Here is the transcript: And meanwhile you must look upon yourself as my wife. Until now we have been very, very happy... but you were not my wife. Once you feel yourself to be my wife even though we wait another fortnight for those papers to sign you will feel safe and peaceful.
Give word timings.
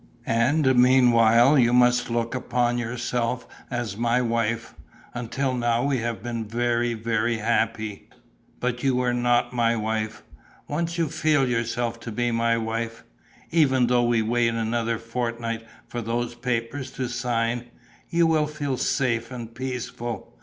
And 0.25 0.75
meanwhile 0.77 1.59
you 1.59 1.73
must 1.73 2.09
look 2.09 2.33
upon 2.33 2.79
yourself 2.79 3.45
as 3.69 3.95
my 3.97 4.19
wife. 4.19 4.73
Until 5.13 5.53
now 5.53 5.83
we 5.83 5.99
have 5.99 6.23
been 6.23 6.43
very, 6.47 6.95
very 6.95 7.37
happy... 7.37 8.09
but 8.59 8.81
you 8.81 8.95
were 8.95 9.13
not 9.13 9.53
my 9.53 9.75
wife. 9.75 10.23
Once 10.67 10.97
you 10.97 11.07
feel 11.07 11.47
yourself 11.47 11.99
to 11.99 12.11
be 12.11 12.31
my 12.31 12.57
wife 12.57 13.03
even 13.51 13.85
though 13.85 14.03
we 14.03 14.23
wait 14.23 14.55
another 14.55 14.97
fortnight 14.97 15.67
for 15.87 16.01
those 16.01 16.33
papers 16.33 16.89
to 16.93 17.07
sign 17.07 17.69
you 18.09 18.25
will 18.25 18.47
feel 18.47 18.77
safe 18.77 19.29
and 19.29 19.53
peaceful. 19.53 20.35